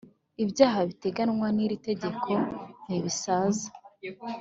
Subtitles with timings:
[0.43, 2.31] Ibyaha biteganywa n’iri tegeko
[2.85, 3.67] ntibisaza